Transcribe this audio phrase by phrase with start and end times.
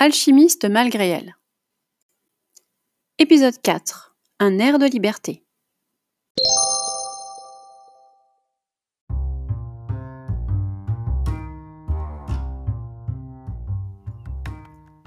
[0.00, 1.34] Alchimiste malgré elle.
[3.18, 4.14] Épisode 4.
[4.38, 5.42] Un air de liberté.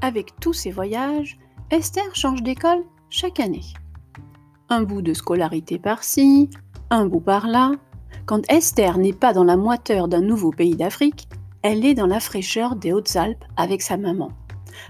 [0.01, 1.39] Avec tous ses voyages,
[1.69, 3.63] Esther change d'école chaque année.
[4.67, 6.49] Un bout de scolarité par-ci,
[6.89, 7.71] un bout par-là.
[8.25, 11.29] Quand Esther n'est pas dans la moiteur d'un nouveau pays d'Afrique,
[11.61, 14.33] elle est dans la fraîcheur des Hautes-Alpes avec sa maman.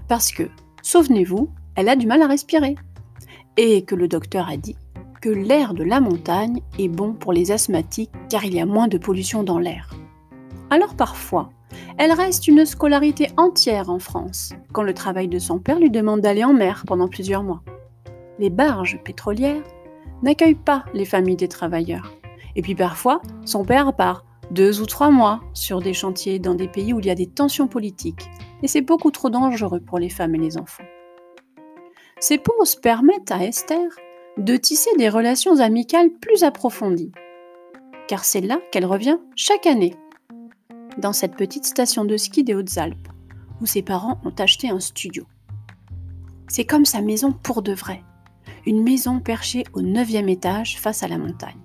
[0.07, 0.43] Parce que,
[0.81, 2.75] souvenez-vous, elle a du mal à respirer.
[3.57, 4.77] Et que le docteur a dit
[5.21, 8.87] que l'air de la montagne est bon pour les asthmatiques car il y a moins
[8.87, 9.93] de pollution dans l'air.
[10.71, 11.51] Alors parfois,
[11.97, 16.21] elle reste une scolarité entière en France, quand le travail de son père lui demande
[16.21, 17.61] d'aller en mer pendant plusieurs mois.
[18.39, 19.63] Les barges pétrolières
[20.23, 22.11] n'accueillent pas les familles des travailleurs.
[22.55, 26.67] Et puis parfois, son père part deux ou trois mois sur des chantiers dans des
[26.67, 28.29] pays où il y a des tensions politiques,
[28.61, 30.83] et c'est beaucoup trop dangereux pour les femmes et les enfants.
[32.19, 33.89] Ces pauses permettent à Esther
[34.37, 37.13] de tisser des relations amicales plus approfondies,
[38.07, 39.95] car c'est là qu'elle revient chaque année,
[40.97, 43.07] dans cette petite station de ski des Hautes-Alpes,
[43.61, 45.25] où ses parents ont acheté un studio.
[46.49, 48.03] C'est comme sa maison pour de vrai,
[48.65, 51.61] une maison perchée au neuvième étage face à la montagne.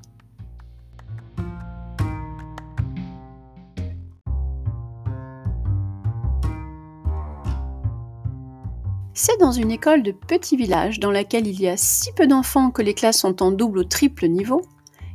[9.19, 12.71] C'est dans une école de petit village dans laquelle il y a si peu d'enfants
[12.71, 14.61] que les classes sont en double ou triple niveau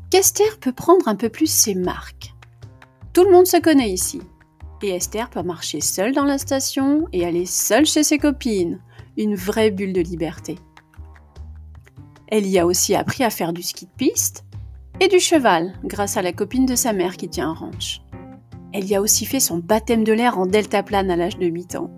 [0.10, 2.34] qu'Esther peut prendre un peu plus ses marques.
[3.14, 4.20] Tout le monde se connaît ici.
[4.82, 8.82] Et Esther peut marcher seule dans la station et aller seule chez ses copines.
[9.18, 10.58] Une vraie bulle de liberté.
[12.28, 14.46] Elle y a aussi appris à faire du ski de piste
[15.00, 18.02] et du cheval grâce à la copine de sa mère qui tient un ranch.
[18.74, 21.76] Elle y a aussi fait son baptême de l'air en deltaplane à l'âge de 8
[21.76, 21.92] ans.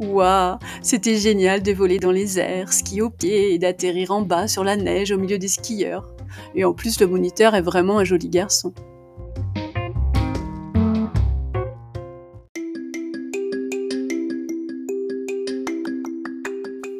[0.00, 4.48] Waouh, c'était génial de voler dans les airs, skier au pied et d'atterrir en bas
[4.48, 6.08] sur la neige au milieu des skieurs.
[6.56, 8.74] Et en plus, le moniteur est vraiment un joli garçon.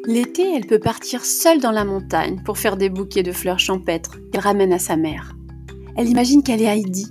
[0.07, 4.17] L'été, elle peut partir seule dans la montagne pour faire des bouquets de fleurs champêtres
[4.31, 5.35] qu'elle ramène à sa mère.
[5.97, 7.07] Elle imagine qu'elle est Heidi.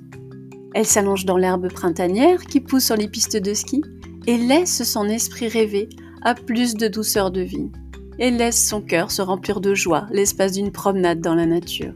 [0.75, 3.83] Elle s'allonge dans l'herbe printanière qui pousse sur les pistes de ski
[4.27, 5.89] et laisse son esprit rêver
[6.23, 7.71] à plus de douceur de vie,
[8.19, 11.95] et laisse son cœur se remplir de joie l'espace d'une promenade dans la nature.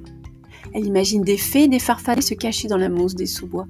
[0.74, 3.66] Elle imagine des fées des farfalets se cacher dans la mousse des sous-bois.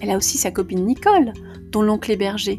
[0.00, 1.32] Elle a aussi sa copine Nicole,
[1.70, 2.58] dont l'oncle est berger.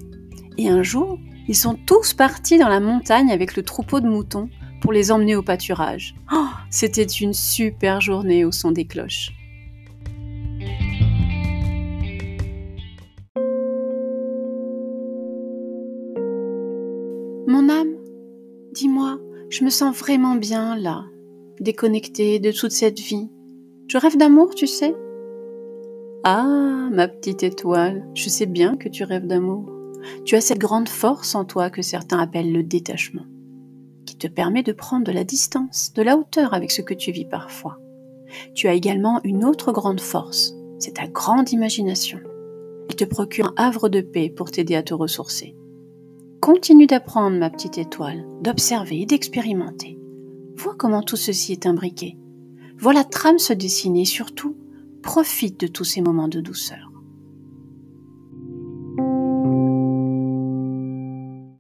[0.58, 1.18] Et un jour,
[1.48, 4.50] ils sont tous partis dans la montagne avec le troupeau de moutons
[4.82, 6.16] pour les emmener au pâturage.
[6.32, 9.32] Oh, c'était une super journée au son des cloches.
[17.54, 17.94] Mon âme,
[18.72, 19.20] dis-moi,
[19.52, 21.06] je me sens vraiment bien là,
[21.60, 23.30] déconnectée de toute cette vie.
[23.88, 24.96] Je rêve d'amour, tu sais.
[26.24, 29.72] Ah, ma petite étoile, je sais bien que tu rêves d'amour.
[30.26, 33.28] Tu as cette grande force en toi que certains appellent le détachement,
[34.08, 37.12] qui te permet de prendre de la distance, de la hauteur avec ce que tu
[37.12, 37.78] vis parfois.
[38.56, 42.20] Tu as également une autre grande force, c'est ta grande imagination.
[42.90, 45.56] Il te procure un havre de paix pour t'aider à te ressourcer.
[46.44, 49.98] Continue d'apprendre, ma petite étoile, d'observer et d'expérimenter.
[50.58, 52.18] Vois comment tout ceci est imbriqué.
[52.78, 54.58] Vois la trame se dessiner et surtout,
[55.02, 56.92] profite de tous ces moments de douceur.